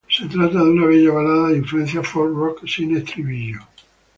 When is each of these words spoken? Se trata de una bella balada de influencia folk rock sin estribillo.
Se 0.09 0.25
trata 0.27 0.57
de 0.63 0.71
una 0.71 0.87
bella 0.87 1.11
balada 1.11 1.49
de 1.49 1.57
influencia 1.57 2.01
folk 2.01 2.35
rock 2.35 2.67
sin 2.67 2.97
estribillo. 2.97 3.59